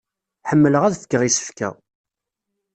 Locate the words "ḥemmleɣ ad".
0.49-0.97